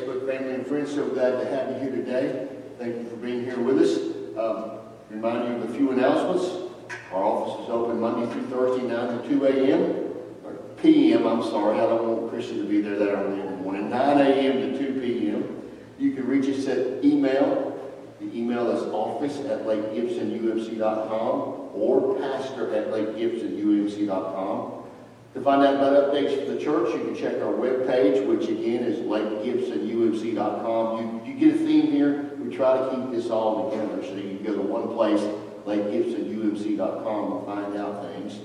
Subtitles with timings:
[0.00, 2.48] family and friends, so glad to have you here today.
[2.78, 3.96] Thank you for being here with us.
[4.36, 4.78] Um,
[5.10, 6.72] remind you of a few announcements.
[7.12, 9.80] Our office is open Monday through Thursday, 9 to 2 a.m.
[10.44, 13.56] Or p.m., I'm sorry, I don't want Christian to be there that early in the
[13.56, 13.90] morning.
[13.90, 14.72] 9 a.m.
[14.72, 15.62] to 2 p.m.
[15.98, 17.66] You can reach us at email.
[18.20, 24.79] The email is office at lakegibsonumc.com or pastor at lakegibsonumc.com.
[25.34, 28.82] To find out about updates for the church, you can check our webpage, which again
[28.82, 30.98] is lakegibsonumc.com.
[30.98, 32.32] You, you get a theme here.
[32.38, 35.20] We try to keep this all together so you can go to one place,
[35.66, 38.40] lakegibsonumc.com, and find out things.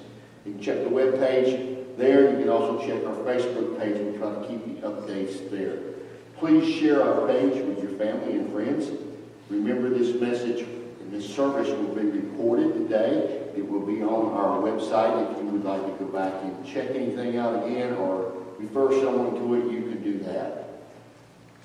[0.45, 2.29] You can check the webpage there.
[2.29, 3.99] You can also check our Facebook page.
[3.99, 5.79] We try to keep the updates there.
[6.37, 8.91] Please share our page with your family and friends.
[9.49, 13.44] Remember this message and this service will be recorded today.
[13.57, 15.31] It will be on our website.
[15.31, 19.35] If you would like to go back and check anything out again or refer someone
[19.35, 20.65] to it, you can do that.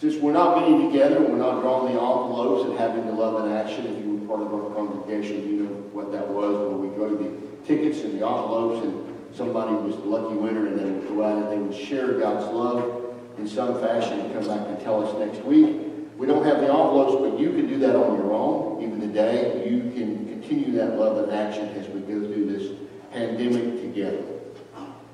[0.01, 3.53] Since we're not meeting together, we're not drawing the envelopes and having the love and
[3.53, 3.87] action.
[3.87, 7.09] If you were part of our congregation, you know what that was where we go
[7.09, 11.09] to the tickets and the envelopes and somebody was the lucky winner and they would
[11.09, 14.81] go out and they would share God's love in some fashion and come back and
[14.81, 15.77] tell us next week.
[16.17, 18.83] We don't have the envelopes, but you can do that on your own.
[18.83, 20.20] Even today, you can
[20.51, 22.77] continue that love and action as we go through this
[23.13, 24.25] pandemic together.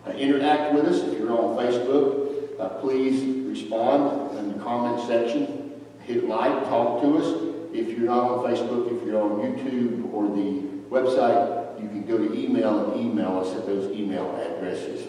[0.06, 1.00] Uh, interact with us.
[1.02, 5.74] If you're on Facebook, uh, please respond in the comment section.
[6.04, 7.42] Hit like, talk to us.
[7.74, 12.16] If you're not on Facebook, if you're on YouTube or the website, you can go
[12.16, 15.06] to email and email us at those email addresses.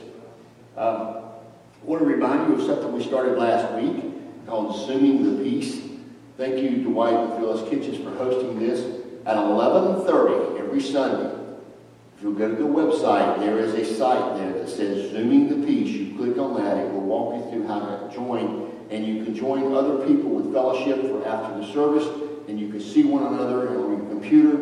[0.76, 1.24] Um,
[1.82, 5.84] I want to remind you of something we started last week called Zooming the Peace.
[6.36, 11.38] Thank you, Dwight and Phyllis Kitchens, for hosting this at 11.30 every Sunday.
[12.16, 15.68] If you'll go to the website, there is a site there that says Zooming the
[15.68, 15.90] Peace.
[15.90, 19.36] You click on that, it will walk you through how to join, and you can
[19.36, 22.08] join other people with fellowship for after the service,
[22.48, 24.56] and you can see one another on your computer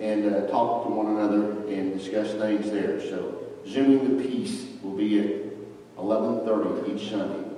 [0.00, 3.00] and uh, talk to one another and discuss things there.
[3.00, 7.48] So Zooming the Peace will be at 11.30 each Sunday.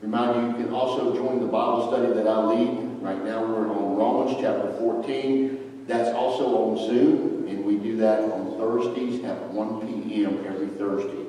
[0.00, 3.02] Remind you, you can also join the Bible study that I lead.
[3.02, 5.63] Right now we're on Romans chapter 14.
[5.86, 10.44] That's also on Zoom, and we do that on Thursdays at 1 p.m.
[10.46, 11.26] every Thursday.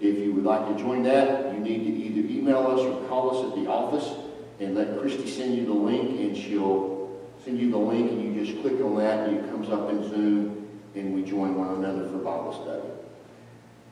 [0.00, 3.30] If you would like to join that, you need to either email us or call
[3.30, 4.12] us at the office
[4.60, 8.44] and let Christy send you the link, and she'll send you the link, and you
[8.44, 12.06] just click on that, and it comes up in Zoom, and we join one another
[12.10, 12.86] for Bible study.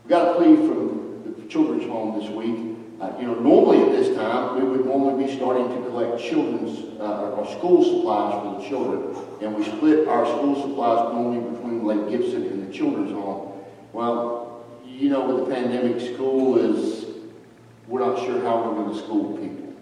[0.04, 2.76] We got a plea from the children's home this week.
[3.00, 7.00] Uh, you know, normally at this time, we would normally be starting to collect children's
[7.00, 9.31] uh, or school supplies for the children.
[9.42, 13.60] And we split our school supplies normally between Lake Gibson and the children's home.
[13.92, 17.06] Well, you know, with the pandemic, school is,
[17.88, 19.74] we're not sure how we're going to school people.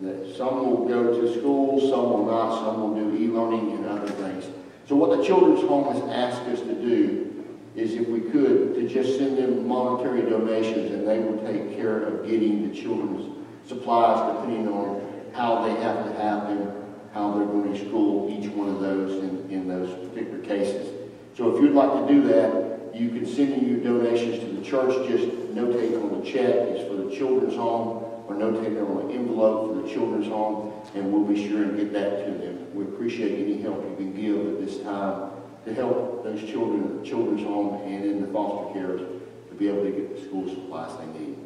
[0.00, 4.08] That some will go to school, some will not, some will do e-learning and other
[4.08, 4.44] things.
[4.86, 7.46] So what the children's home has asked us to do
[7.76, 12.02] is if we could, to just send them monetary donations and they will take care
[12.02, 13.34] of getting the children's
[13.66, 15.00] supplies depending on
[15.32, 16.77] how they have to have them,
[17.18, 20.88] how they're going to school, each one of those in, in those particular cases.
[21.36, 24.62] So if you'd like to do that, you can send in your donations to the
[24.62, 29.10] church, just notate on the check, it's for the children's home, or notate it on
[29.10, 32.72] an envelope for the children's home, and we'll be sure and get that to them.
[32.72, 35.30] We appreciate any help you can give at this time
[35.64, 39.66] to help those children at the children's home and in the foster care to be
[39.68, 41.36] able to get the school supplies they need.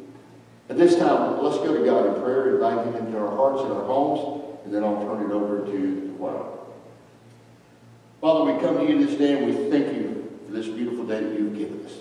[0.69, 3.63] At this time, let's go to God in prayer, and invite Him into our hearts
[3.63, 6.43] and our homes, and then I'll turn it over to the choir.
[8.21, 11.21] Father, we come to you this day and we thank you for this beautiful day
[11.21, 11.93] that you've given us.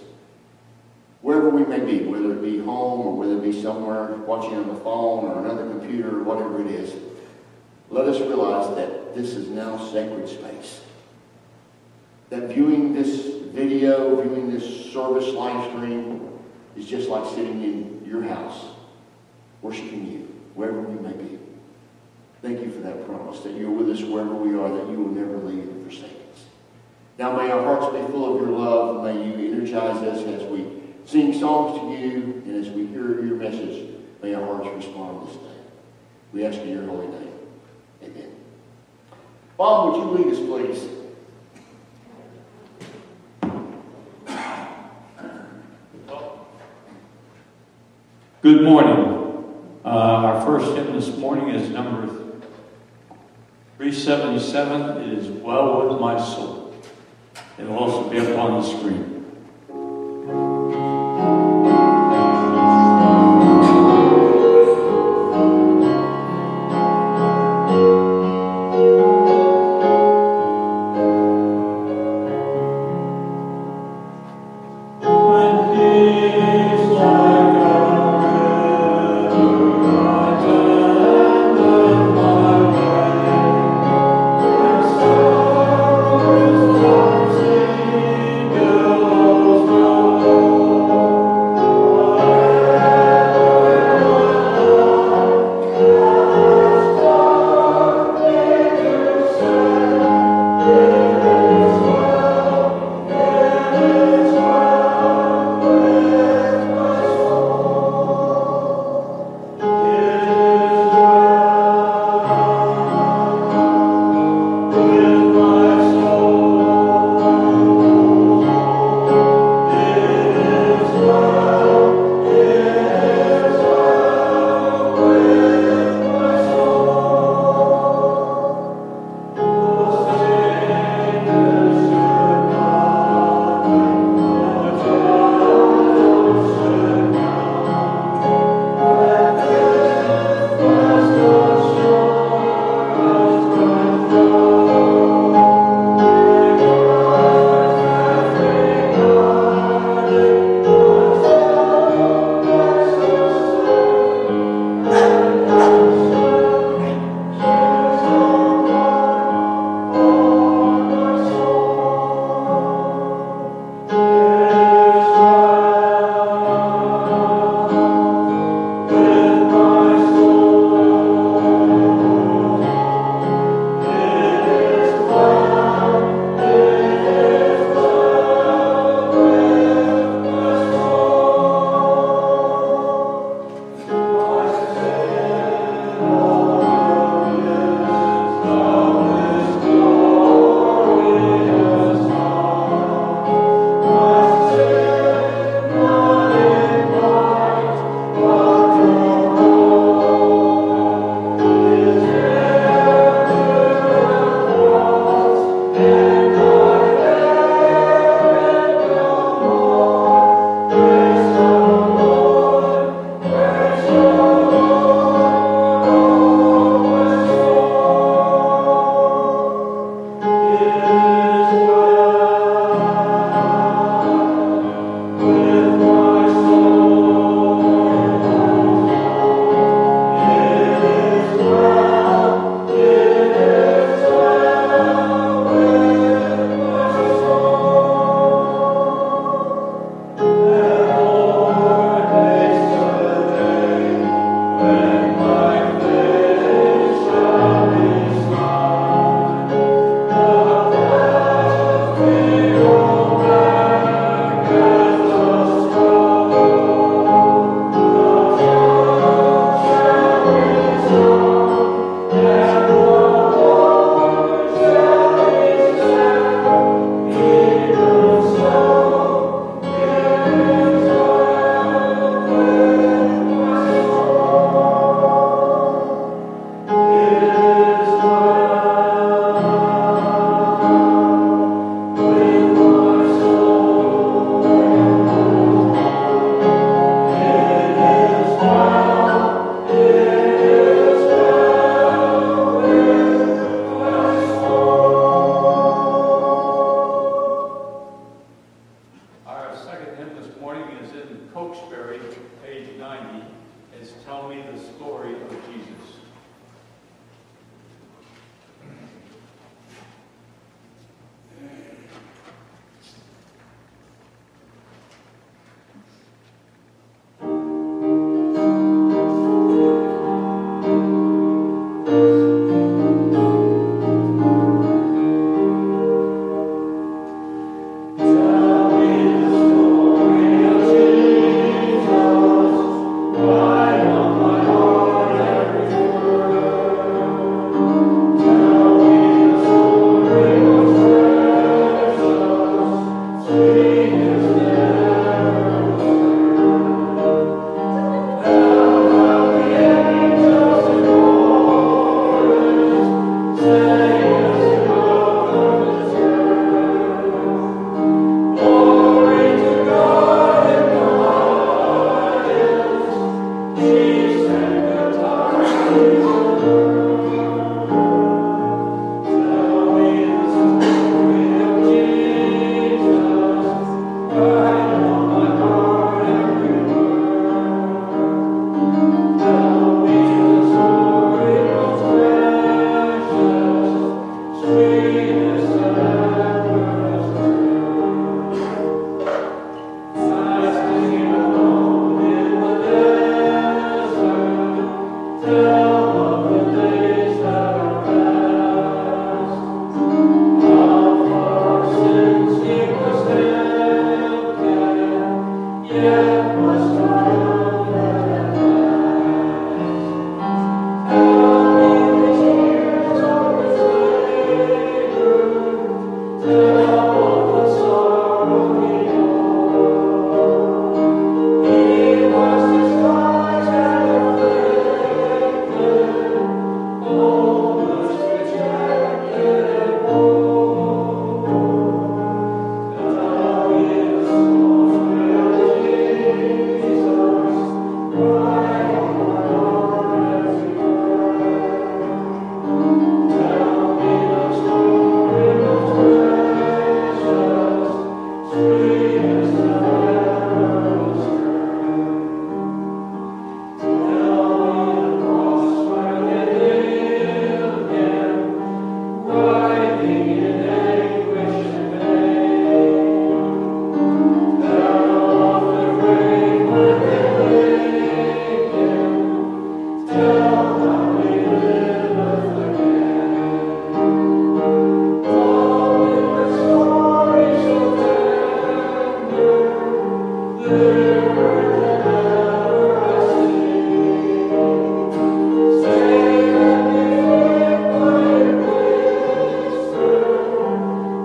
[1.21, 4.69] Wherever we may be, whether it be home or whether it be somewhere watching on
[4.69, 6.95] the phone or another computer or whatever it is,
[7.91, 10.81] let us realize that this is now sacred space
[12.33, 16.31] that viewing this video, viewing this service live stream,
[16.79, 18.69] is just like sitting in your house,
[19.61, 20.21] worshiping you,
[20.55, 21.42] wherever we may be.
[22.43, 25.15] Thank you for that promise, that you're with us wherever we are, that you will
[25.15, 26.45] never leave and forsake us.
[27.17, 30.43] Now may our hearts be full of your love, and may you energize us as
[30.51, 30.67] we
[31.05, 35.37] sing songs to you, and as we hear your message, may our hearts respond this
[35.37, 35.61] day.
[36.33, 37.33] We ask in your holy name.
[38.03, 38.35] Amen.
[39.57, 40.89] Bob, would you lead us, please?
[48.43, 49.21] Good morning.
[49.85, 52.22] Uh, our first hymn this morning is number
[53.83, 55.03] 377.
[55.03, 56.73] It is Well With My Soul.
[57.59, 59.13] It will also be up on the screen.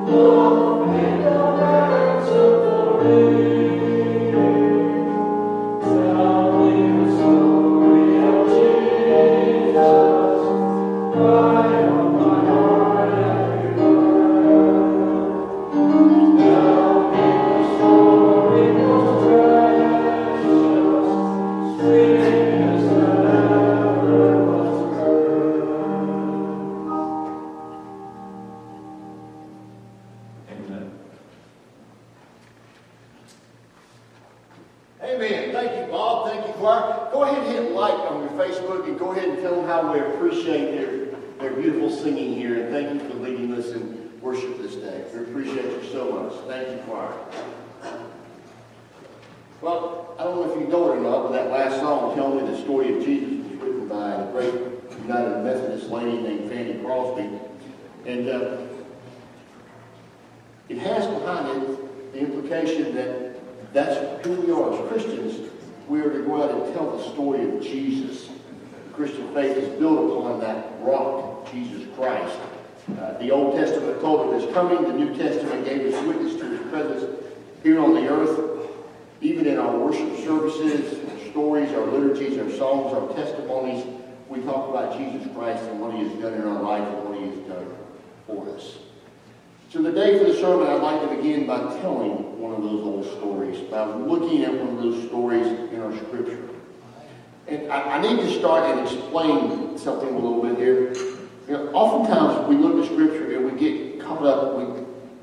[0.10, 0.46] Oh.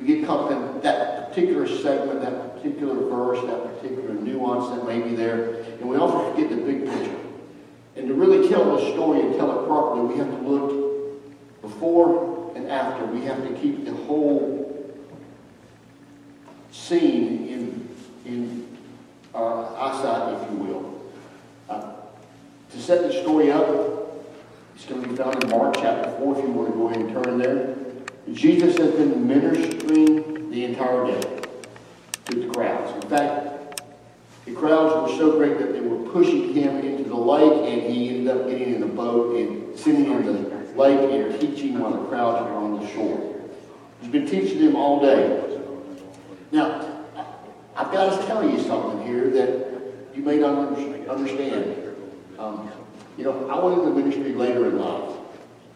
[0.05, 4.87] you get caught up in that particular segment, that particular verse, that particular nuance that
[4.87, 5.63] may be there.
[5.81, 7.17] And we also forget the big picture.
[7.97, 12.53] And to really tell the story and tell it properly, we have to look before
[12.55, 13.07] and after.
[13.07, 14.95] We have to keep the whole
[16.71, 17.89] scene in,
[18.27, 18.79] in
[19.35, 21.03] our eyesight, if you will.
[21.69, 21.93] Uh,
[22.71, 23.69] to set the story up,
[24.75, 27.01] it's going to be found in Mark chapter 4 if you want to go ahead
[27.01, 27.84] and turn there.
[28.33, 31.43] Jesus has been ministering the entire day
[32.25, 33.05] to the crowds.
[33.05, 33.83] In fact,
[34.47, 38.09] the crowds were so great that they were pushing him into the lake, and he
[38.09, 40.33] ended up getting in the boat and sitting in the
[40.75, 43.35] lake and teaching while the crowds were on the shore.
[44.01, 45.59] He's been teaching them all day.
[46.51, 47.05] Now,
[47.77, 49.67] I've got to tell you something here that
[50.15, 51.97] you may not understand.
[52.39, 52.71] Um,
[53.19, 55.17] you know, I went into ministry later in life.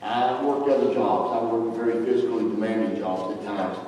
[0.02, 1.36] I worked other jobs.
[1.36, 3.78] I worked very physically demanding jobs at times.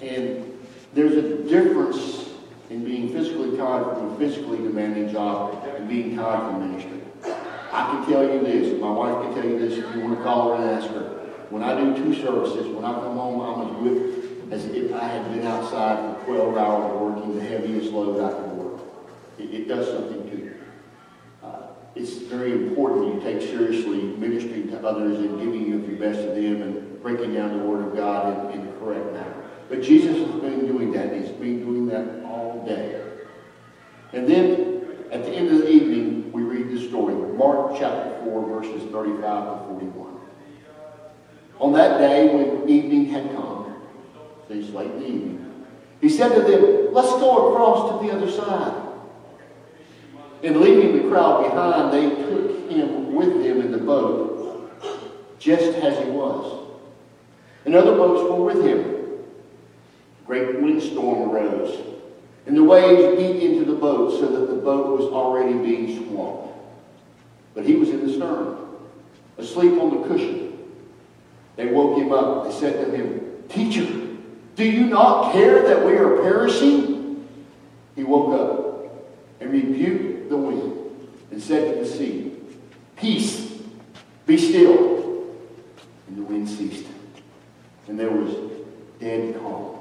[0.00, 0.58] And
[0.94, 2.30] there's a difference
[2.70, 7.00] in being physically tired from a physically demanding job and being tired from ministry.
[7.72, 10.24] I can tell you this, my wife can tell you this if you want to
[10.24, 11.02] call her and ask her.
[11.50, 15.04] When I do two services, when I come home, I'm as whipped as if I
[15.04, 18.80] had been outside for 12 hours working the heaviest load I could work.
[19.38, 20.45] It, it does something to you
[21.96, 26.26] it's very important you take seriously ministering to others and giving of your best to
[26.26, 29.44] them and breaking down the Word of God in, in the correct manner.
[29.70, 31.12] But Jesus has been doing that.
[31.14, 33.02] He's been doing that all day.
[34.12, 37.14] And then at the end of the evening, we read the story.
[37.14, 40.20] Mark chapter 4, verses 35 to 41.
[41.58, 43.74] On that day, when evening had come,
[44.50, 45.66] it's late in the evening,
[46.00, 48.82] he said to them, Let's go across to the other side.
[50.42, 54.70] And leaving crowd behind, they took him with them in the boat,
[55.38, 56.66] just as he was.
[57.64, 58.80] And other boats were with him.
[60.22, 61.78] A great windstorm arose,
[62.46, 66.54] and the waves beat into the boat so that the boat was already being swamped.
[67.54, 68.56] But he was in the stern,
[69.38, 70.58] asleep on the cushion.
[71.56, 72.44] They woke him up.
[72.44, 73.86] They said to him, Teacher,
[74.56, 77.26] do you not care that we are perishing?
[77.94, 79.06] He woke up
[79.40, 80.75] and rebuked the wind
[81.36, 82.32] and said to the sea,
[82.96, 83.60] Peace,
[84.24, 85.34] be still.
[86.08, 86.86] And the wind ceased.
[87.86, 88.34] And there was
[88.98, 89.80] dead calm.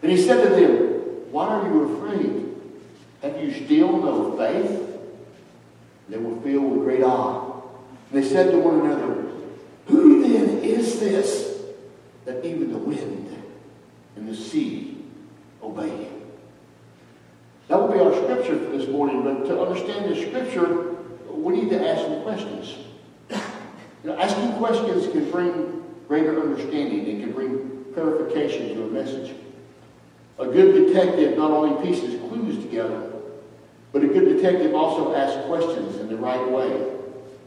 [0.00, 2.56] And he said to them, Why are you afraid?
[3.20, 4.98] Have you still no faith?
[6.08, 7.60] They were filled with great awe.
[8.10, 9.26] And they said to one another,
[9.88, 11.64] Who then is this
[12.24, 13.44] that even the wind
[14.16, 15.04] and the sea
[15.62, 16.15] obey him?
[17.96, 20.96] Be our scripture for this morning, but to understand the scripture,
[21.30, 22.76] we need to ask some questions.
[23.30, 29.34] You know, asking questions can bring greater understanding and can bring clarification to a message.
[30.38, 33.12] A good detective not only pieces clues together,
[33.92, 36.68] but a good detective also asks questions in the right way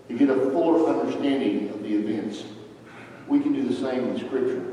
[0.07, 2.43] to get a fuller understanding of the events.
[3.27, 4.65] We can do the same in Scripture.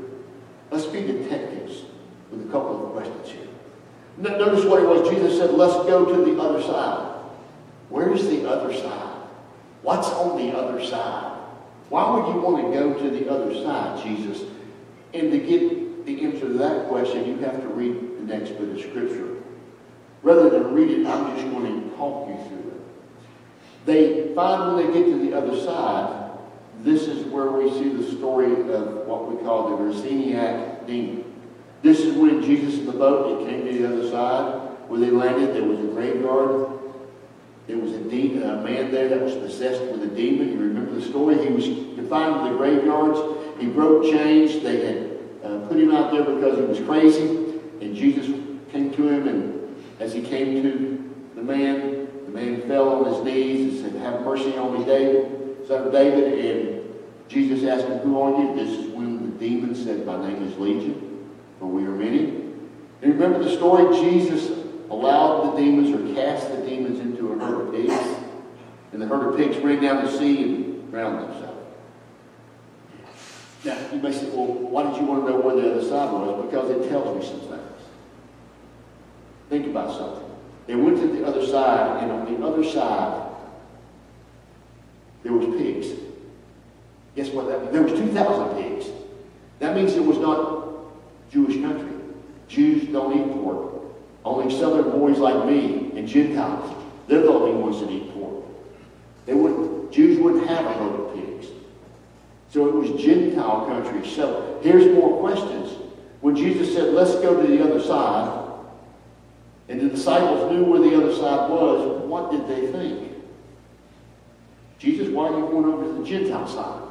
[0.71, 1.83] Let's be detectives
[2.31, 3.47] with a couple of questions here.
[4.17, 5.09] Notice what it was.
[5.09, 7.15] Jesus said, let's go to the other side.
[7.89, 9.15] Where's the other side?
[9.83, 11.37] What's on the other side?
[11.89, 14.43] Why would you want to go to the other side, Jesus?
[15.13, 18.69] And to get the answer to that question, you have to read the next bit
[18.69, 19.35] of Scripture.
[20.23, 23.85] Rather than read it, I'm just going to talk you through it.
[23.85, 26.31] They find when they get to the other side,
[26.79, 31.26] this is where we see the story of what we call the Raciniac demon.
[31.83, 34.67] This is when Jesus in the boat, he came to the other side.
[34.87, 36.79] Where they landed, there was a graveyard.
[37.67, 40.53] There was a a man there that was possessed with a demon.
[40.53, 41.45] You remember the story?
[41.45, 43.19] He was confined to the graveyards.
[43.59, 44.63] He broke chains.
[44.63, 47.59] They had uh, put him out there because he was crazy.
[47.81, 48.27] And Jesus
[48.71, 53.23] came to him, and as he came to the man, the man fell on his
[53.23, 56.45] knees and said, Have mercy on me, David, son of David.
[56.45, 56.93] And
[57.27, 58.55] Jesus asked him, Who are you?
[58.55, 61.06] This is when the demon said, My name is Legion
[61.59, 62.29] for we are many.
[63.01, 63.95] And remember the story?
[63.99, 64.49] Jesus
[64.89, 67.93] allowed the demons or cast the demons into a herd of pigs.
[68.91, 71.57] And the herd of pigs ran down the sea and drowned themselves.
[73.65, 76.11] Now, you may say, well, why did you want to know where the other side
[76.11, 76.45] was?
[76.45, 77.81] Because it tells me some things.
[79.49, 80.29] Think about something.
[80.67, 83.31] They went to the other side, and on the other side,
[85.23, 85.87] there was pigs.
[87.15, 87.71] Guess what that means?
[87.73, 88.87] There was 2,000 pigs.
[89.59, 90.56] That means it was not
[91.31, 91.93] Jewish country.
[92.47, 93.73] Jews don't eat pork.
[94.23, 98.45] Only southern boys like me and Gentiles, they're the only ones that eat pork.
[99.25, 101.47] They wouldn't, Jews wouldn't have a herd of pigs.
[102.49, 104.07] So it was Gentile country.
[104.09, 105.71] So here's more questions.
[106.21, 108.45] When Jesus said, let's go to the other side,
[109.69, 113.13] and the disciples knew where the other side was, what did they think?
[114.79, 116.83] Jesus, why are you going over to the Gentile side?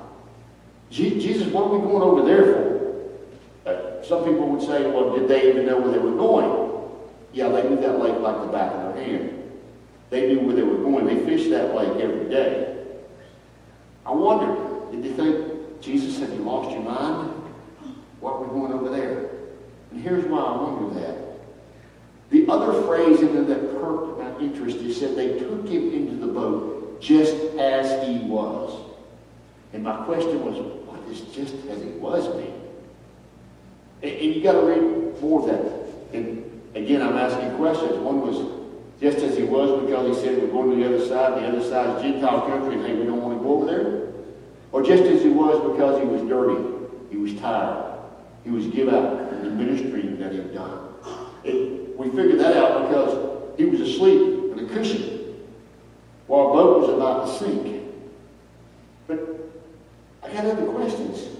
[0.90, 2.75] Jesus, what are we going over there for?
[4.06, 6.90] Some people would say, well, did they even know where they were going?
[7.32, 9.52] Yeah, they knew that lake like the back of their hand.
[10.10, 11.06] They knew where they were going.
[11.06, 12.84] They fished that lake every day.
[14.04, 17.32] I wonder, did they think, Jesus, have you lost your mind?
[18.20, 19.30] What are we going over there?
[19.90, 21.18] And here's why I wonder that.
[22.30, 26.14] The other phrase in there that perked my interest is said they took him into
[26.24, 28.92] the boat just as he was.
[29.72, 32.65] And my question was, what does just as he was mean?
[34.02, 36.16] And, and you got to read more of that.
[36.16, 37.96] And again, I'm asking questions.
[37.98, 38.56] One was
[39.00, 41.42] just as he was because he said we're going to the other side.
[41.42, 44.12] The other side is Gentile country, and hey, we don't want to go over there.
[44.72, 46.62] Or just as he was because he was dirty,
[47.10, 47.98] he was tired,
[48.44, 50.82] he was give out in the ministry that he had done.
[51.96, 55.16] We figured that out because he was asleep in a cushion
[56.26, 57.84] while a boat was about to sink.
[59.06, 59.20] But
[60.22, 61.35] I got other questions.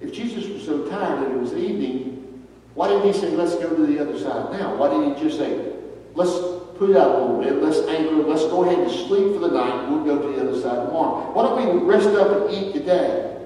[0.00, 3.74] If Jesus was so tired that it was evening, why didn't he say, let's go
[3.74, 4.76] to the other side now?
[4.76, 5.72] Why didn't he just say,
[6.14, 6.32] let's
[6.78, 9.84] put out a little bit, let's anchor, let's go ahead and sleep for the night,
[9.84, 11.32] and we'll go to the other side tomorrow.
[11.32, 13.36] Why don't we rest up and eat today,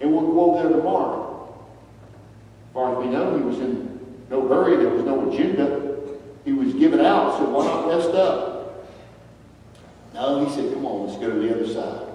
[0.00, 1.54] and we'll go over there tomorrow?
[2.68, 3.88] As far as we know, he was in
[4.30, 5.96] no hurry, there was no agenda.
[6.44, 8.86] He was given out, so why not rest up?
[10.14, 12.07] No, he said, come on, let's go to the other side.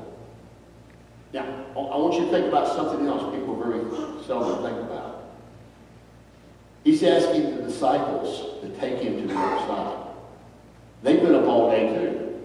[1.33, 3.79] Now, I want you to think about something else people very
[4.23, 5.31] seldom think about.
[6.83, 10.07] He's asking the disciples to take him to the other side.
[11.01, 12.39] They've been up all day too.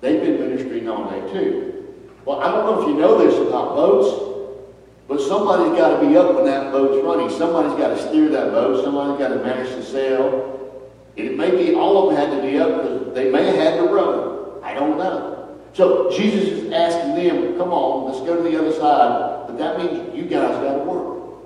[0.00, 1.94] They've been ministering all day too.
[2.24, 4.66] Well, I don't know if you know this about boats,
[5.06, 7.30] but somebody's got to be up when that boat's running.
[7.30, 8.82] Somebody's got to steer that boat.
[8.84, 10.82] Somebody's got to manage the sail.
[11.16, 13.76] It may be all of them had to be up because they may have had
[13.76, 14.60] to row.
[14.64, 15.29] I don't know.
[15.72, 19.46] So Jesus is asking them, come on, let's go to the other side.
[19.46, 21.44] But that means you guys got to work.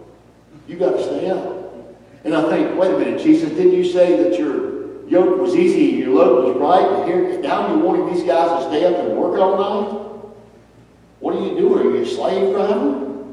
[0.67, 1.55] You got to stay up.
[2.25, 5.91] And I think, wait a minute, Jesus, didn't you say that your yoke was easy
[5.91, 7.01] and your load was right?
[7.01, 10.01] And here, now you're wanting these guys to stay up and work all night?
[11.21, 11.87] What are you doing?
[11.87, 13.25] Are you a slave driver?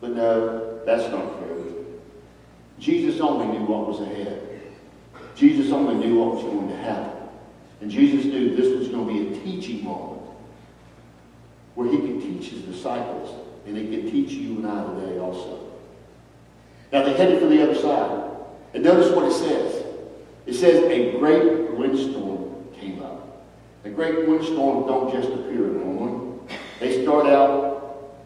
[0.00, 2.00] But no, that's not true.
[2.78, 4.60] Jesus only knew what was ahead.
[5.34, 7.21] Jesus only knew what was going to happen.
[7.82, 10.22] And Jesus knew this was going to be a teaching moment
[11.74, 15.68] where he could teach his disciples and he could teach you and I today also.
[16.92, 18.30] Now they headed for the other side.
[18.72, 19.84] And notice what it says.
[20.46, 23.46] It says a great windstorm came up.
[23.84, 26.38] A great windstorm don't just appear normally.
[26.78, 28.16] They start out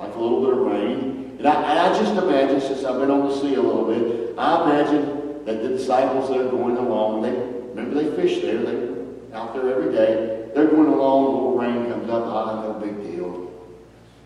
[0.00, 1.36] like a little bit of rain.
[1.38, 4.36] And I, and I just imagine, since I've been on the sea a little bit,
[4.36, 8.94] I imagine that the disciples that are going along, they remember they fish there, they're
[9.34, 10.50] out there every day.
[10.54, 13.52] They're going along, a little rain comes up, ah, no big deal.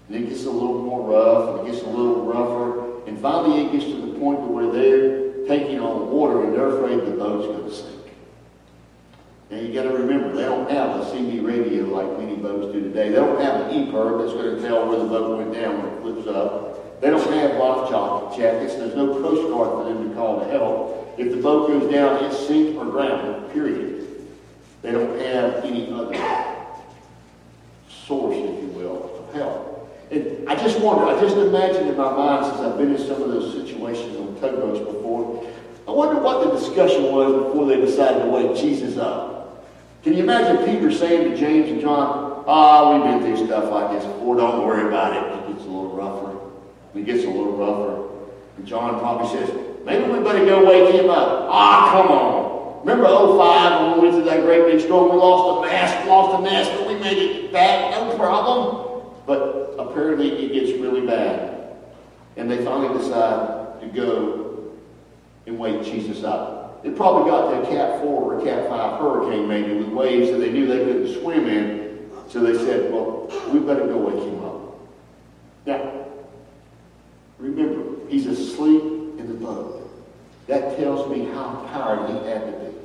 [0.09, 3.07] And it gets a little more rough, and it gets a little rougher.
[3.07, 7.01] And finally, it gets to the point where they're taking on water and they're afraid
[7.01, 8.15] the boat's going to sink.
[9.51, 12.81] Now, you got to remember, they don't have a CB radio like many boats do
[12.81, 13.11] today.
[13.11, 15.93] They don't have an EPIRB that's going to tell where the boat went down when
[15.93, 17.01] it flips up.
[17.01, 17.91] They don't have life
[18.37, 18.77] jackets.
[18.77, 21.02] There's no Coast Guard for them to call to help.
[21.19, 24.09] If the boat goes down, it's sink or drown, period.
[24.83, 26.15] They don't have any other
[27.89, 30.09] source, if you will, of help.
[30.11, 33.23] And I just wonder, I just imagine in my mind, since I've been in some
[33.23, 35.49] of those situations on tugboats before,
[35.87, 39.65] I wonder what the discussion was before they decided to wake Jesus up.
[40.03, 43.71] Can you imagine Peter saying to James and John, ah, oh, we've been through stuff
[43.71, 45.51] like this before, don't worry about it.
[45.51, 46.39] It gets a little rougher.
[46.99, 48.09] It gets a little rougher.
[48.59, 49.49] And John probably says,
[49.85, 51.49] maybe we better go wake him up.
[51.51, 52.53] Ah, come on.
[52.85, 55.13] Remember 05 when we went through that great big storm?
[55.13, 59.13] We lost the mast, lost the mast, but we made it back, no problem.
[59.25, 61.77] But apparently it gets really bad.
[62.37, 64.73] And they finally decide to go
[65.47, 66.81] and wake Jesus up.
[66.85, 70.33] It probably got to a Cat 4 or a Cat 5 hurricane maybe with waves
[70.33, 72.11] that they knew they couldn't swim in.
[72.29, 74.79] So they said, well, we better go wake him up.
[75.67, 76.07] Now,
[77.39, 79.89] remember, he's asleep in the boat.
[80.49, 82.77] That tells me how tired he had to be.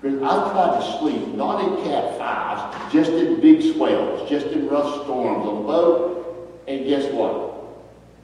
[0.00, 4.68] Because I've tried to sleep, not in Cat 5s, just in big swells, just in
[4.68, 7.52] rough storms on a boat, and guess what?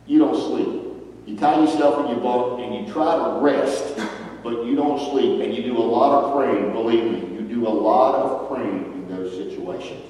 [0.07, 0.83] You don't sleep.
[1.27, 3.97] You tie yourself in your boat and you try to rest,
[4.43, 7.35] but you don't sleep, and you do a lot of praying, believe me.
[7.35, 10.05] You do a lot of praying in those situations.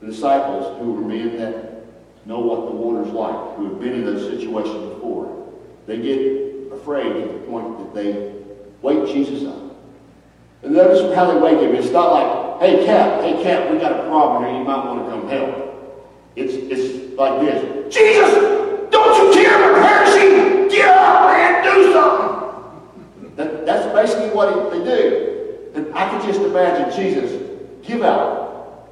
[0.00, 1.86] The disciples, who were men that
[2.26, 5.39] know what the water's like, who have been in those situations before,
[5.90, 8.32] they get afraid to the point that they
[8.80, 9.74] wake Jesus up.
[10.62, 11.74] And notice how they wake him.
[11.74, 14.56] It's not like, hey, Cap, hey, Cap, we got a problem here.
[14.56, 16.06] You might want to come help.
[16.36, 17.92] It's, it's like this.
[17.92, 18.34] Jesus,
[18.92, 20.68] don't you care about perishing?
[20.68, 23.34] Get up, and do something.
[23.34, 25.70] That, that's basically what they do.
[25.74, 27.32] And I can just imagine Jesus,
[27.82, 28.88] give out,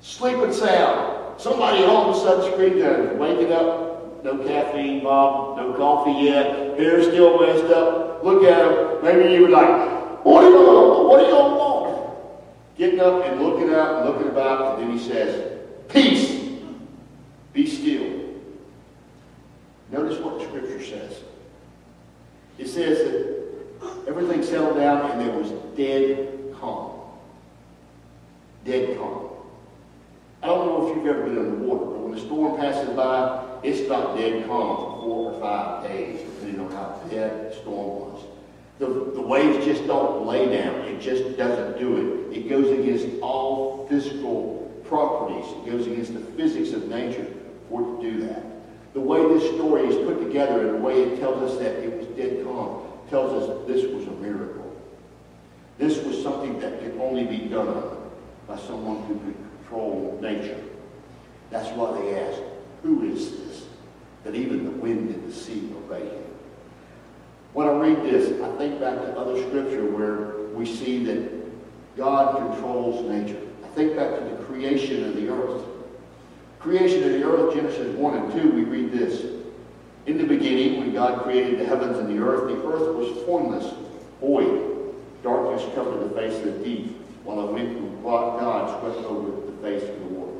[0.00, 1.40] sleeping sound.
[1.40, 3.89] Somebody all of a sudden screamed at him, waking up,
[4.22, 8.22] no caffeine, Bob, no coffee yet, hair still messed up.
[8.22, 9.02] Look at him.
[9.02, 11.08] Maybe you would like, what do you want?
[11.08, 12.16] What do you want?
[12.76, 16.60] Getting up and looking out and looking about, and then he says, Peace,
[17.52, 18.20] be still.
[19.90, 21.20] Notice what the scripture says.
[22.58, 27.00] It says that everything settled down and there was dead calm.
[28.64, 29.29] Dead calm.
[30.42, 32.88] I don't know if you've ever been in the water, but when a storm passes
[32.96, 37.56] by, it's not dead calm for four or five days, depending on how dead the
[37.56, 38.24] storm was.
[38.78, 40.76] The, the waves just don't lay down.
[40.86, 42.38] It just doesn't do it.
[42.38, 45.44] It goes against all physical properties.
[45.58, 47.26] It goes against the physics of nature
[47.68, 48.42] for it to do that.
[48.94, 51.94] The way this story is put together and the way it tells us that it
[51.98, 54.74] was dead calm tells us this was a miracle.
[55.76, 57.84] This was something that could only be done
[58.48, 60.60] by someone who could control nature.
[61.50, 62.40] That's why they ask,
[62.82, 63.66] who is this?
[64.24, 66.24] That even the wind and the sea obey him.
[67.52, 72.36] When I read this, I think back to other scripture where we see that God
[72.36, 73.40] controls nature.
[73.64, 75.64] I think back to the creation of the earth.
[76.58, 79.24] Creation of the earth, Genesis 1 and 2, we read this.
[80.06, 83.72] In the beginning, when God created the heavens and the earth, the earth was formless,
[84.20, 84.94] void.
[85.22, 89.82] Darkness covered the face of the deep, while a wind from God swept over face
[89.82, 90.32] of the water.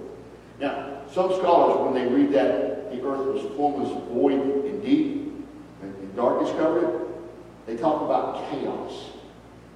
[0.60, 5.32] Now, some scholars, when they read that the earth was formless, void, and deep,
[5.82, 7.06] and darkness covered it,
[7.66, 9.10] they talk about chaos.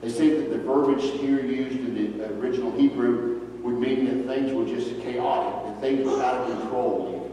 [0.00, 4.52] They say that the verbiage here used in the original Hebrew would mean that things
[4.52, 7.30] were just chaotic, that things were out of control,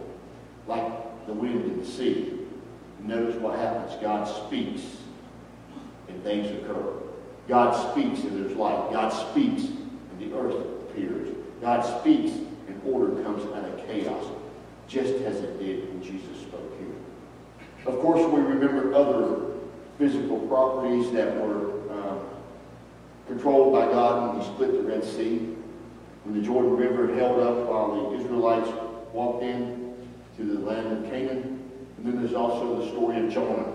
[0.68, 2.38] like the wind and the sea.
[3.02, 4.00] Notice what happens.
[4.02, 4.82] God speaks,
[6.08, 6.94] and things occur.
[7.48, 8.92] God speaks, and there's light.
[8.92, 11.36] God speaks, and the earth appears.
[11.62, 12.32] God speaks,
[12.68, 14.26] and order comes out of chaos,
[14.88, 17.94] just as it did when Jesus spoke here.
[17.94, 19.52] Of course, we remember other
[19.98, 22.18] physical properties that were uh,
[23.28, 25.56] controlled by God when he split the Red Sea,
[26.24, 28.70] when the Jordan River held up while the Israelites
[29.14, 29.96] walked in
[30.38, 31.60] to the land of Canaan.
[31.98, 33.74] And then there's also the story of Jonah.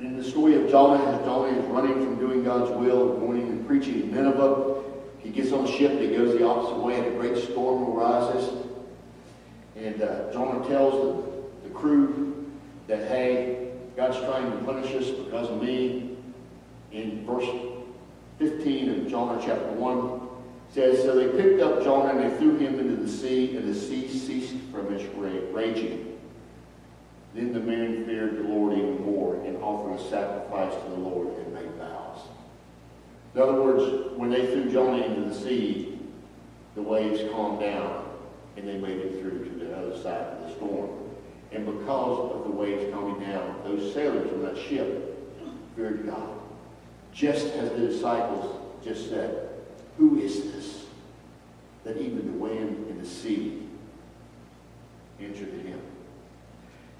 [0.00, 3.66] In the story of Jonah, as Jonah is running from doing God's will, going and
[3.66, 4.83] preaching in Nineveh,
[5.24, 8.50] he gets on a ship that goes the opposite way, and a great storm arises.
[9.74, 10.92] And uh, Jonah tells
[11.62, 12.46] the, the crew
[12.86, 16.18] that, hey, God's trying to punish us because of me.
[16.92, 17.48] In verse
[18.38, 20.20] 15 of Jonah chapter 1
[20.72, 23.74] says, So they picked up Jonah and they threw him into the sea, and the
[23.74, 26.18] sea ceased from its raging.
[27.34, 31.34] Then the men feared the Lord even more and offered a sacrifice to the Lord.
[33.34, 35.98] In other words, when they threw Jonah into the sea,
[36.76, 38.08] the waves calmed down
[38.56, 40.90] and they made it through to the other side of the storm.
[41.50, 45.10] And because of the waves calming down, those sailors on that ship
[45.74, 46.28] feared God.
[47.12, 49.48] Just as the disciples just said,
[49.98, 50.86] Who is this?
[51.84, 53.62] That even the wind and the sea
[55.20, 55.80] answered to him.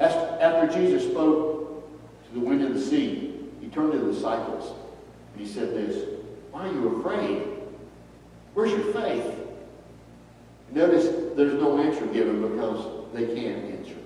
[0.01, 1.85] After Jesus spoke
[2.27, 4.73] to the wind and the sea, he turned to the disciples
[5.33, 6.15] and he said this,
[6.55, 7.49] Why are you afraid?
[8.55, 9.41] Where's your faith?
[10.71, 13.97] Notice there's no answer given because they can't answer.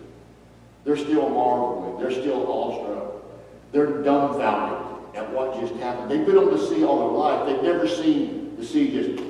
[0.83, 2.01] They're still marveling.
[2.01, 3.23] They're still awestruck.
[3.71, 6.11] They're dumbfounded at what just happened.
[6.11, 7.47] They've been on the sea all their life.
[7.47, 9.23] They've never seen the sea just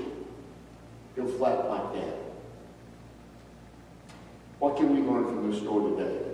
[1.16, 2.14] go flat like that.
[4.60, 6.24] What can we learn from this story today?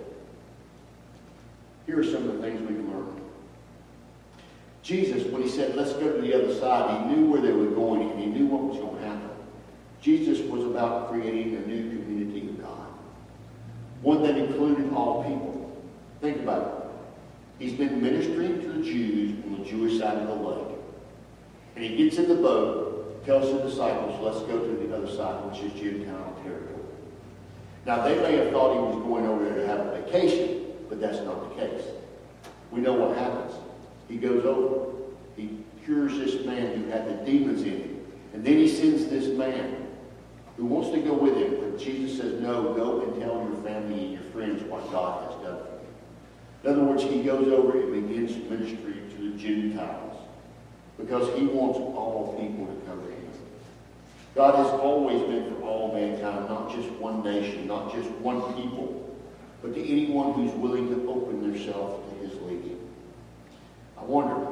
[1.87, 3.24] Here are some of the things we can learn.
[4.85, 7.71] Jesus, when he said, let's go to the other side, he knew where they were
[7.71, 9.29] going and he knew what was going to happen.
[9.99, 12.87] Jesus was about creating a new community of God,
[14.03, 15.75] one that included all people.
[16.21, 17.63] Think about it.
[17.65, 20.77] He's been ministering to the Jews on the Jewish side of the lake.
[21.75, 25.49] And he gets in the boat, tells the disciples, let's go to the other side,
[25.49, 26.75] which is Gentile territory.
[27.87, 31.01] Now, they may have thought he was going over there to have a vacation, but
[31.01, 31.85] that's not the case.
[32.69, 33.53] We know what happens.
[34.07, 34.91] He goes over.
[35.35, 38.05] He cures this man who had the demons in him.
[38.33, 39.87] And then he sends this man
[40.57, 41.57] who wants to go with him.
[41.59, 45.41] But Jesus says, no, go and tell your family and your friends what God has
[45.43, 45.85] done for you.
[46.63, 50.17] In other words, he goes over and begins ministry to the Gentiles
[50.97, 53.15] because he wants all people to come to him.
[54.35, 59.17] God has always been for all mankind, not just one nation, not just one people,
[59.61, 62.79] but to anyone who's willing to open themselves to his leading.
[63.94, 64.47] I wonder,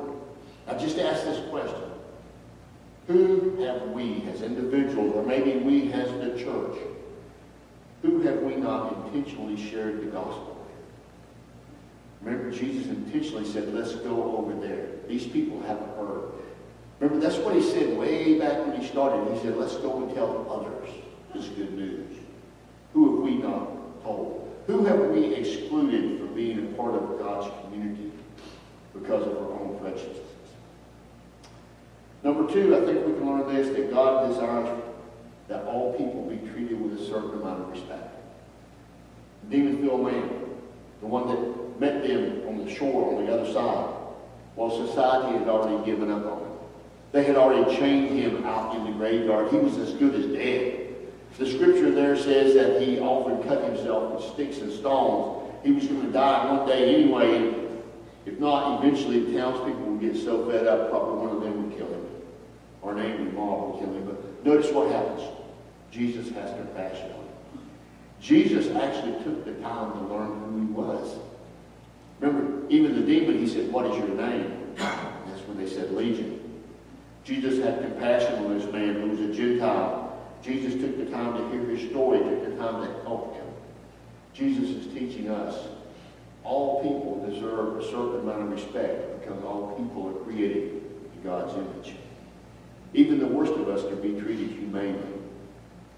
[0.68, 1.90] I just ask this question.
[3.08, 6.78] Who have we as individuals, or maybe we as the church,
[8.02, 10.66] who have we not intentionally shared the gospel
[12.22, 12.28] with?
[12.34, 14.88] Remember, Jesus intentionally said, let's go over there.
[15.08, 16.32] These people haven't heard.
[17.00, 19.34] Remember, that's what he said way back when he started.
[19.34, 20.90] He said, let's go and tell others
[21.34, 22.18] this good news.
[22.94, 24.64] Who have we not told?
[24.68, 28.12] Who have we excluded from being a part of God's community
[28.94, 30.18] because of our own prejudices?
[32.24, 34.82] Number two, I think we can learn this, that God desires
[35.50, 38.16] that all people be treated with a certain amount of respect.
[39.50, 40.30] Demon-filled man,
[41.02, 43.94] the one that met them on the shore on the other side,
[44.56, 46.48] while society had already given up on him.
[47.12, 49.50] They had already chained him out in the graveyard.
[49.52, 50.96] He was as good as dead.
[51.38, 55.52] The scripture there says that he often cut himself with sticks and stones.
[55.64, 57.63] He was going to die one day anyway.
[58.26, 61.78] If not, eventually the townspeople would get so fed up, probably one of them would
[61.78, 62.06] kill him.
[62.82, 64.06] Or an angry mob would kill him.
[64.06, 65.22] But notice what happens.
[65.92, 67.70] Jesus has compassion on him.
[68.22, 71.18] Jesus actually took the time to learn who he was.
[72.20, 74.74] Remember, even the demon, he said, what is your name?
[74.78, 76.40] That's when they said Legion.
[77.26, 80.18] Jesus had compassion on this man who was a Gentile.
[80.42, 83.46] Jesus took the time to hear his story, took the time to help him.
[84.34, 85.68] Jesus is teaching us
[86.44, 90.84] all people deserve a certain amount of respect because all people are created
[91.16, 91.96] in God's image.
[92.94, 95.00] Even the worst of us can be treated humanely.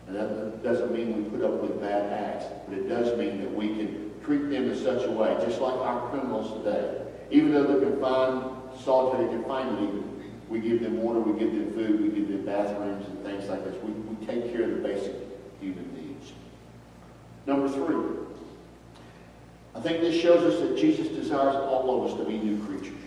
[0.07, 3.53] And that doesn't mean we put up with bad acts, but it does mean that
[3.53, 7.01] we can treat them in such a way, just like our criminals today.
[7.31, 8.51] Even though they're confined,
[8.83, 13.07] solitary confinement even, we give them water, we give them food, we give them bathrooms
[13.07, 13.75] and things like this.
[13.83, 15.15] We, we take care of the basic
[15.59, 16.33] human needs.
[17.47, 18.24] Number three,
[19.85, 22.97] think this shows us that Jesus desires all of us to be new creatures,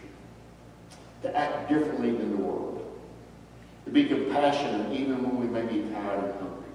[1.23, 2.89] to act differently than the world,
[3.85, 6.69] to be compassionate even when we may be tired and hungry,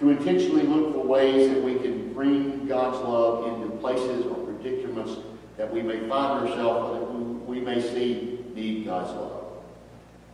[0.00, 5.12] to intentionally look for ways that we can bring God's love into places or predicaments
[5.56, 9.44] that we may find ourselves, or that we may see need God's love.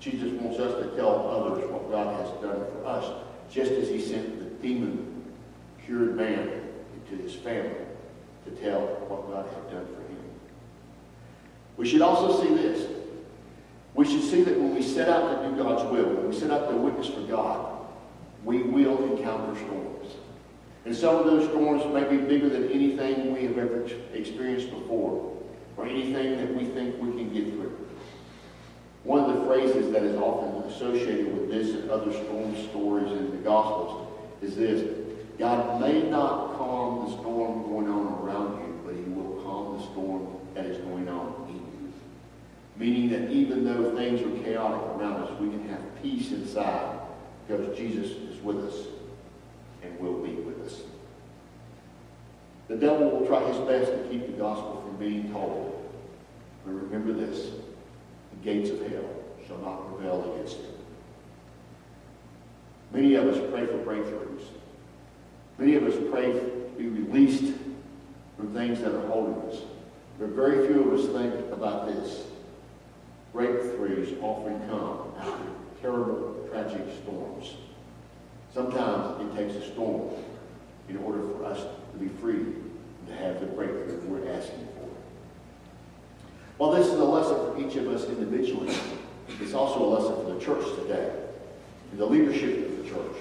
[0.00, 4.00] Jesus wants us to tell others what God has done for us, just as he
[4.00, 6.62] sent the demon-cured man
[6.96, 7.81] into his family
[8.44, 10.30] to tell what God had done for him.
[11.76, 12.88] We should also see this.
[13.94, 16.50] We should see that when we set out to do God's will, when we set
[16.50, 17.86] out to witness for God,
[18.44, 20.14] we will encounter storms.
[20.84, 25.36] And some of those storms may be bigger than anything we have ever experienced before,
[25.76, 27.78] or anything that we think we can get through.
[29.04, 33.30] One of the phrases that is often associated with this and other storm stories in
[33.30, 34.08] the Gospels
[34.42, 34.98] is this
[35.38, 39.84] God may not calm the storm going on around you, but he will calm the
[39.90, 41.92] storm that is going on in you.
[42.82, 46.98] Meaning that even though things are chaotic around us, we can have peace inside
[47.46, 48.74] because Jesus is with us
[49.84, 50.80] and will be with us.
[52.66, 55.88] The devil will try his best to keep the gospel from being told.
[56.64, 57.52] But remember this
[58.32, 59.08] the gates of hell
[59.46, 60.74] shall not prevail against him.
[62.90, 64.42] Many of us pray for breakthroughs.
[65.56, 67.54] Many of us pray to be released
[68.36, 69.60] from things that are holding us.
[70.18, 72.24] But very few of us think about this.
[73.34, 75.44] Breakthroughs often come after
[75.80, 77.56] terrible, tragic storms.
[78.52, 80.10] Sometimes it takes a storm
[80.88, 82.44] in order for us to be free
[83.06, 84.88] to have the breakthrough we're asking for.
[86.58, 88.74] While this is a lesson for each of us individually,
[89.40, 91.10] it's also a lesson for the church today,
[91.90, 93.16] and the leadership of the church.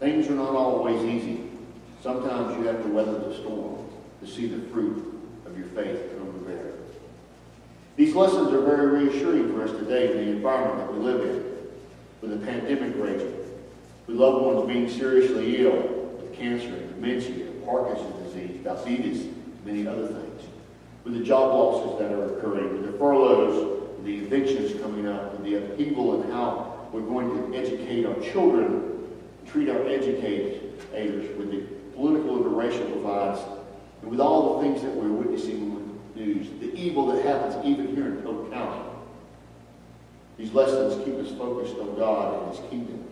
[0.00, 1.48] Things are not always easy.
[2.02, 3.88] Sometimes you have to weather the storm
[4.20, 6.17] to see the fruit of your faith.
[7.98, 11.44] These lessons are very reassuring for us today in the environment that we live in,
[12.20, 13.34] with the pandemic raging,
[14.06, 15.82] with loved ones being seriously ill
[16.16, 20.42] with cancer, and dementia, and Parkinson's disease, diabetes, and many other things
[21.02, 25.32] with the job losses that are occurring, with the furloughs, with the evictions coming up,
[25.32, 29.08] with the upheaval and how we're going to educate our children,
[29.44, 30.62] treat our educators,
[31.36, 31.62] with the
[31.96, 33.40] political and the racial divides,
[34.02, 35.87] and with all the things that we're witnessing
[36.18, 38.84] news, the evil that happens even here in Polk County.
[40.36, 43.04] These lessons keep us focused on God and His kingdom.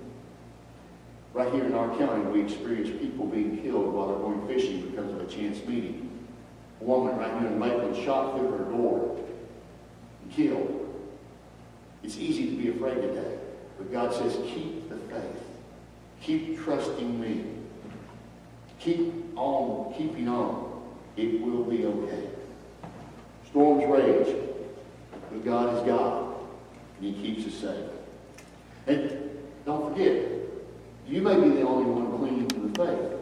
[1.33, 5.11] Right here in our county, we experience people being killed while they're going fishing because
[5.13, 6.11] of a chance meeting.
[6.81, 9.19] A woman right here in Lakeland shot through her door
[10.23, 10.83] and killed.
[12.03, 13.39] It's easy to be afraid today.
[13.77, 15.43] But God says, keep the faith.
[16.23, 17.45] Keep trusting me.
[18.79, 20.83] Keep on keeping on.
[21.17, 22.29] It will be okay.
[23.57, 24.37] Storms rage,
[25.31, 26.35] but God is God,
[27.01, 27.91] and He keeps us safe.
[28.87, 29.31] And
[29.65, 30.29] don't forget,
[31.09, 33.13] you may be the only one clinging to the faith.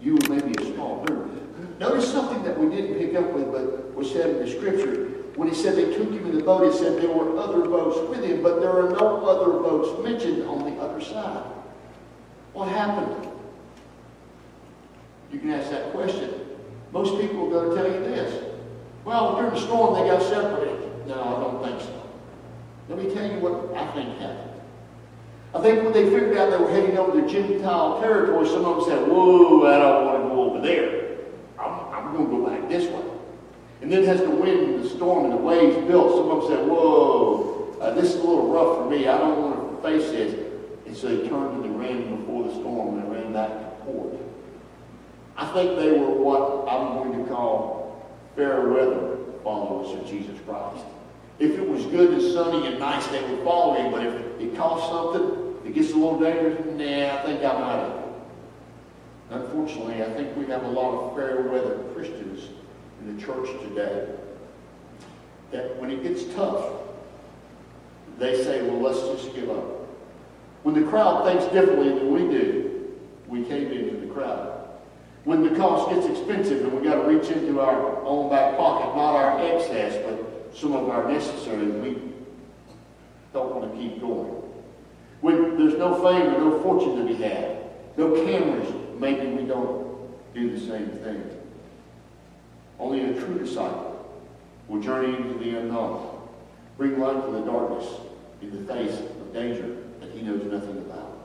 [0.00, 1.78] You may be a small group.
[1.78, 5.04] Notice something that we didn't pick up with, but was said in the scripture.
[5.36, 8.08] When he said they took him in the boat, he said there were other boats
[8.08, 11.44] with him, but there are no other boats mentioned on the other side.
[12.54, 13.30] What happened?
[15.30, 16.32] You can ask that question.
[16.90, 18.53] Most people are going to tell you this.
[19.04, 21.06] Well, during the storm, they got separated.
[21.06, 22.10] No, I don't think so.
[22.88, 24.50] Let me tell you what I think happened.
[25.54, 28.76] I think when they figured out they were heading over to Gentile territory, some of
[28.76, 31.04] them said, Whoa, I don't want to go over there
[31.58, 33.02] I'm, I'm going to go back this way.
[33.82, 36.50] And then as the wind and the storm and the waves built, some of them
[36.50, 39.06] said, whoa, uh, this is a little rough for me.
[39.06, 40.34] I don't want to face this.
[40.86, 43.84] And so they turned and they ran before the storm and they ran back to
[43.84, 44.14] port.
[45.36, 47.73] I think they were what I'm going to call
[48.36, 50.84] fair weather followers of Jesus Christ.
[51.38, 53.92] If it was good and sunny and nice, they would follow him.
[53.92, 57.62] But if it costs something, if it gets a little dangerous, nah, I think I'm
[57.62, 58.04] out of it.
[59.30, 62.48] Unfortunately, I think we have a lot of fair weather Christians
[63.00, 64.08] in the church today
[65.50, 66.64] that when it gets tough,
[68.18, 69.64] they say, well, let's just give up.
[70.62, 72.92] When the crowd thinks differently than we do,
[73.28, 74.53] we cave into the crowd.
[75.24, 78.94] When the cost gets expensive and we got to reach into our own back pocket,
[78.94, 82.12] not our excess, but some of our necessary, we
[83.32, 84.42] don't want to keep going.
[85.22, 87.56] When there's no fame or no fortune to be had,
[87.96, 88.68] no cameras,
[88.98, 91.22] maybe we don't do the same thing.
[92.78, 93.92] Only a true disciple
[94.68, 96.20] will journey into the unknown,
[96.76, 97.88] bring light to the darkness
[98.42, 101.18] in the face of danger that he knows nothing about.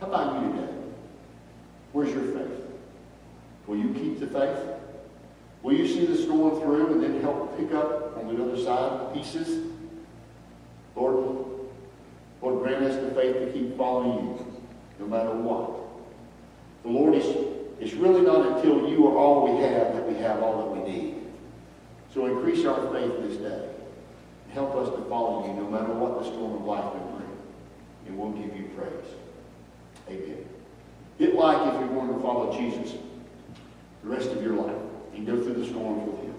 [0.00, 0.72] How about you today?
[1.92, 2.59] Where's your faith?
[3.70, 4.58] Will you keep the faith?
[5.62, 9.00] Will you see the storm through and then help pick up on the other side
[9.00, 9.64] the pieces?
[10.96, 11.36] Lord,
[12.42, 14.62] Lord, grant us the faith to keep following you
[14.98, 15.70] no matter what.
[16.82, 17.24] The Lord is,
[17.78, 20.90] it's really not until you are all we have that we have all that we
[20.90, 21.14] need.
[22.12, 23.68] So increase our faith this day.
[24.52, 27.38] Help us to follow you no matter what the storm of life may bring.
[28.08, 29.14] And we'll give you praise.
[30.08, 30.44] Amen.
[31.20, 32.94] Hit like if you're going to follow Jesus
[34.02, 34.76] the rest of your life
[35.14, 36.34] and go through the storms with him.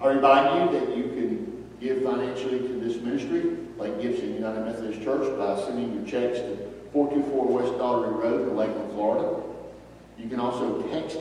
[0.00, 5.02] I remind you that you can give financially to this ministry, Lake Gibson United Methodist
[5.02, 6.56] Church, by sending your checks to
[6.92, 9.42] 424 West Daughtery Road in Lakeland, Florida.
[10.18, 11.18] You can also text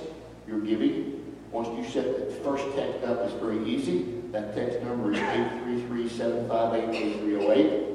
[0.48, 1.14] your giving.
[1.52, 4.22] Once you set the first text up, it's very easy.
[4.32, 7.86] That text number is 833-758-8308.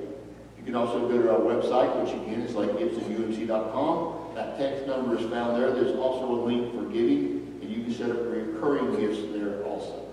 [0.58, 4.21] You can also go to our website, which again is lakegibsonumc.com.
[4.34, 5.70] That text number is found there.
[5.72, 10.08] There's also a link for giving, and you can set up recurring gifts there also.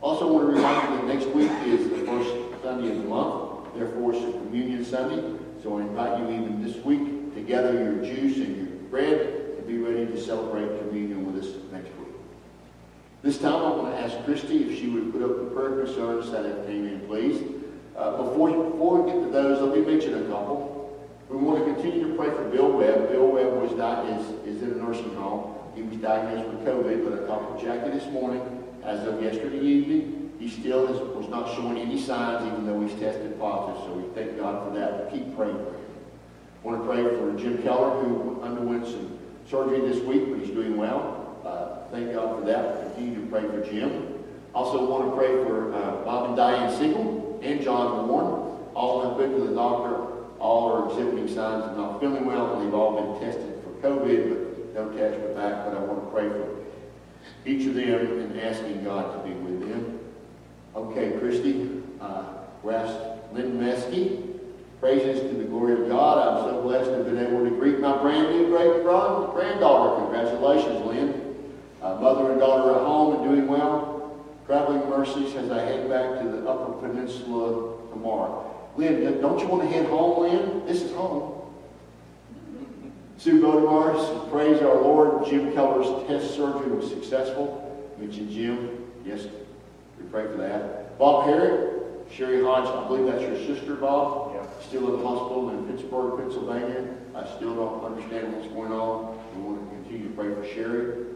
[0.00, 3.74] Also want to remind you that next week is the first Sunday of the month.
[3.74, 5.38] Therefore, it's communion Sunday.
[5.62, 9.20] So I invite you even this week to gather your juice and your bread
[9.56, 12.14] and be ready to celebrate communion with us next week.
[13.22, 16.30] This time I want to ask Christy if she would put up the prayer concerns
[16.30, 17.42] that have came in, please.
[17.96, 20.77] Uh, before, before we get to those, let me mention a couple.
[21.28, 23.10] We want to continue to pray for Bill Webb.
[23.10, 25.54] Bill Webb was not, is, is in a nursing home.
[25.74, 28.40] He was diagnosed with COVID, but I talked with Jackie this morning.
[28.82, 32.98] As of yesterday evening, he still is, was not showing any signs, even though he's
[32.98, 33.82] tested positive.
[33.82, 35.12] So we thank God for that.
[35.12, 35.84] We keep praying for him.
[36.64, 39.18] I want to pray for Jim Keller, who underwent some
[39.50, 41.36] surgery this week, but he's doing well.
[41.44, 42.76] Uh, thank God for that.
[42.76, 44.24] We continue to pray for Jim.
[44.54, 48.56] Also want to pray for uh, Bob and Diane Siegel and John Warren.
[48.72, 50.07] All have been to the doctor.
[50.90, 54.90] Exhibiting signs of not feeling well, and they've all been tested for COVID, but no
[54.96, 55.64] test were back.
[55.64, 56.58] But I want to pray for
[57.44, 59.98] each of them and asking God to be with them.
[60.74, 62.24] Okay, Christy, uh,
[62.62, 64.24] we Lynn Meskey.
[64.80, 66.18] Praises to the glory of God.
[66.18, 70.02] I'm so blessed to have been able to greet my brand new great granddaughter.
[70.02, 71.34] Congratulations, Lynn.
[71.82, 74.16] Uh, mother and daughter at home and doing well.
[74.46, 78.47] Traveling mercies as I head back to the Upper Peninsula tomorrow.
[78.78, 80.64] Lynn, don't you want to head home, Lynn?
[80.64, 81.34] This is home.
[83.16, 85.26] Sue Bodemars, praise our Lord.
[85.26, 87.64] Jim Keller's test surgery was successful.
[87.98, 88.88] Mentioned Jim.
[89.04, 89.26] Yes,
[89.98, 90.96] we pray for that.
[90.96, 94.36] Bob Herrick, Sherry Hodge, I believe that's your sister, Bob.
[94.36, 94.46] Yeah.
[94.68, 96.94] Still in the hospital in Pittsburgh, Pennsylvania.
[97.16, 99.18] I still don't understand what's going on.
[99.34, 101.06] We want to continue to pray for Sherry.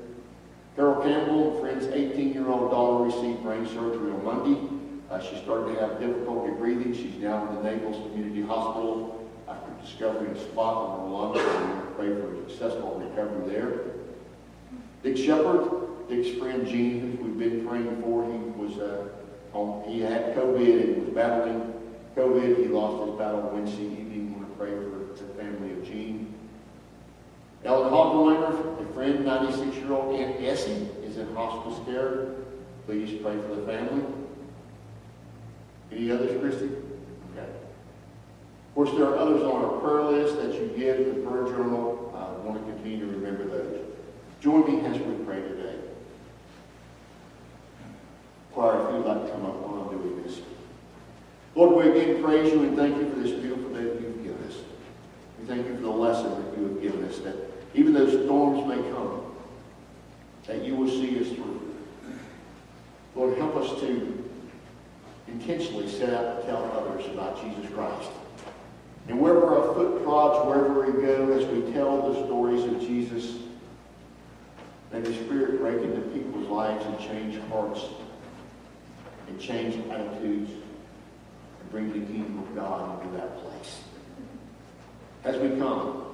[0.74, 4.81] Carol Campbell, friend's 18-year-old daughter received brain surgery on Monday.
[5.12, 6.94] Uh, she started to have difficulty breathing.
[6.94, 11.36] She's now in the Naples Community Hospital after discovering a spot on her lungs.
[11.36, 13.80] We pray for a successful recovery there.
[15.02, 19.08] Dick Shepard, Dick's friend Gene, we've been praying for, he was uh,
[19.52, 21.74] on, he had COVID and was battling
[22.16, 22.56] COVID.
[22.56, 24.40] He lost his battle Wednesday evening.
[24.40, 26.32] We pray for the family of Gene.
[27.66, 32.28] Ellen Hockenheimer, a friend, 96-year-old Aunt Essie, is in hospice care.
[32.86, 34.21] Please pray for the family.
[35.94, 36.66] Any others, Christy?
[37.32, 37.48] Okay.
[37.48, 41.44] Of course, there are others on our prayer list that you get in the prayer
[41.44, 42.12] journal.
[42.16, 43.80] I want to continue to remember those.
[44.40, 45.76] Join me as we pray today.
[48.52, 50.40] Choir, if you'd like to come up while I'm doing this.
[51.54, 54.42] Lord, we again praise you and thank you for this beautiful day that you've given
[54.48, 54.56] us.
[55.38, 57.36] We thank you for the lesson that you have given us, that
[57.74, 59.34] even though storms may come,
[60.46, 61.74] that you will see us through.
[63.14, 64.21] Lord, help us to
[65.32, 68.10] intentionally set out to tell others about Jesus Christ.
[69.08, 73.38] And wherever our foot prods, wherever we go, as we tell the stories of Jesus,
[74.92, 77.80] may the Spirit break into people's lives and change hearts
[79.28, 83.80] and change attitudes and bring the kingdom of God into that place.
[85.24, 86.04] As we come,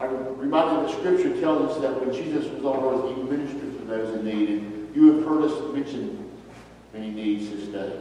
[0.00, 3.84] I'm reminded that Scripture tells us that when Jesus was on earth, he ministered to
[3.84, 4.48] those in need.
[4.48, 6.19] And you have heard us mention
[6.92, 8.00] many needs this day.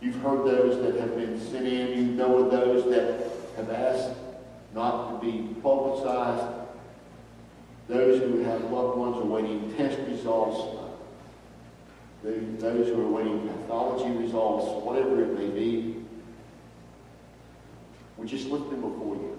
[0.00, 1.96] You've heard those that have been sent in.
[1.96, 4.18] You know of those that have asked
[4.74, 6.58] not to be publicized.
[7.88, 10.78] those who have loved ones awaiting test results,
[12.22, 15.96] those who are awaiting pathology results, whatever it may be,
[18.16, 19.38] we just lift them before you.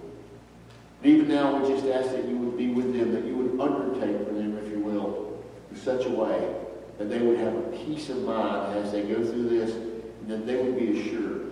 [1.01, 3.59] And even now, we just ask that you would be with them, that you would
[3.59, 6.55] undertake for them, if you will, in such a way
[6.97, 10.45] that they would have a peace of mind as they go through this, and that
[10.45, 11.51] they would be assured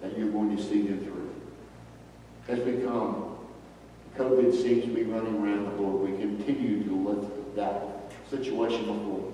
[0.00, 1.30] that you're going to see them through.
[2.48, 3.36] As we come,
[4.16, 6.10] COVID seems to be running around the Lord.
[6.10, 9.32] We continue to lift that situation before.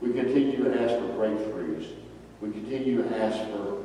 [0.00, 1.86] We continue to ask for breakthroughs.
[2.40, 3.82] We continue to ask for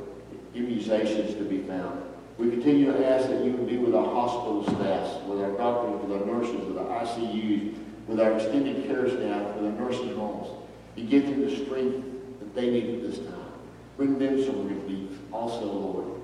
[0.54, 2.02] immunizations to be found.
[2.38, 6.02] We continue to ask that you would be with our hospital staffs, with our doctors,
[6.02, 7.76] with our nurses, with our ICUs,
[8.08, 10.48] with our extended care staff, with our nursing homes.
[10.96, 12.04] You give them the strength
[12.40, 13.52] that they need at this time.
[13.96, 16.20] Bring them some relief also, Lord.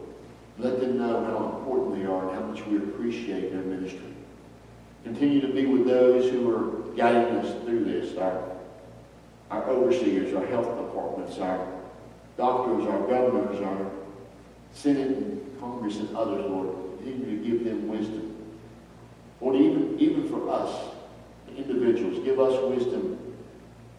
[0.58, 4.14] Let them know how important they are and how much we appreciate their ministry.
[5.04, 8.42] Continue to be with those who are guiding us through this, our,
[9.50, 11.66] our overseers, our health departments, our
[12.36, 13.90] doctors, our governors, our
[14.72, 16.68] Senate and Congress and others, Lord.
[16.98, 18.34] Continue to give them wisdom.
[19.40, 20.94] Lord, even, even for us,
[21.56, 23.27] individuals, give us wisdom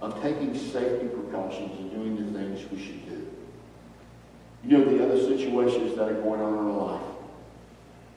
[0.01, 3.27] of taking safety precautions and doing the things we should do.
[4.63, 7.07] You know the other situations that are going on in our life,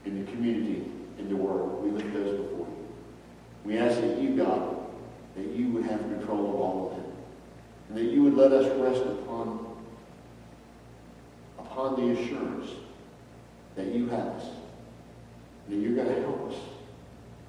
[0.05, 1.85] in the community, in the world.
[1.85, 2.89] We lift those before you.
[3.65, 4.77] We ask that you, God,
[5.37, 7.13] that you would have control of all of them.
[7.89, 9.67] And that you would let us rest upon,
[11.59, 12.71] upon the assurance
[13.77, 14.47] that you have us.
[15.69, 16.59] That you're going to help us.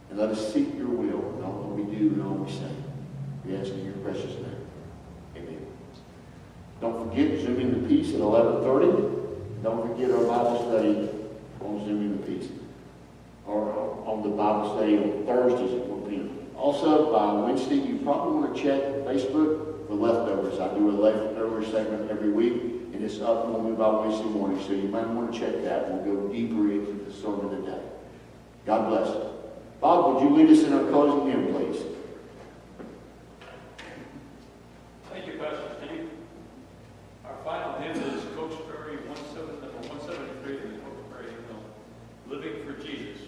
[0.09, 2.71] And let us seek your will in all that we do and all we say.
[3.45, 4.67] We ask in your precious name.
[5.35, 5.67] Amen.
[6.79, 9.63] Don't forget Zoom in the Peace at 11.30.
[9.63, 11.09] Don't forget our Bible study
[11.59, 12.49] on Zoom in the Peace.
[13.45, 16.39] Or uh, on the Bible study on Thursdays at 1 p.m.
[16.55, 20.59] Also, by Wednesday, you probably want to check Facebook for leftovers.
[20.59, 22.53] I do a leftover segment every week,
[22.93, 25.91] and it's up we by Wednesday morning, so you might want to check that.
[25.91, 27.81] We'll go deeper into the sermon today.
[28.65, 29.33] God bless.
[29.81, 31.83] Bob, would you lead us in our closing hymn, please?
[35.23, 36.09] Thank you, Pastor Steve.
[37.23, 41.63] Our final hymn is Cokesbury 17, number 173 in the Cokesbury hymnal,
[42.27, 43.21] Living for Jesus.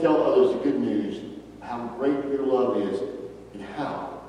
[0.00, 1.20] Tell others the good news,
[1.60, 3.00] how great your love is,
[3.54, 4.22] and how,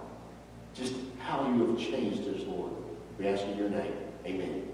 [0.73, 2.71] just how you have changed us, Lord.
[3.17, 3.93] We ask in your name.
[4.25, 4.67] Amen.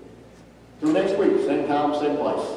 [0.80, 2.57] Till next week, same time, same place.